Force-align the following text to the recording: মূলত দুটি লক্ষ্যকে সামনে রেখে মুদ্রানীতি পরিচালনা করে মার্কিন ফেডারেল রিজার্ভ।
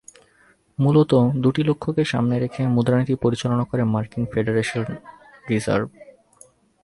মূলত 0.79 1.11
দুটি 1.35 1.61
লক্ষ্যকে 1.63 2.03
সামনে 2.05 2.35
রেখে 2.39 2.61
মুদ্রানীতি 2.67 3.13
পরিচালনা 3.15 3.63
করে 3.63 3.83
মার্কিন 3.83 4.23
ফেডারেল 4.25 4.83
রিজার্ভ। 5.49 5.87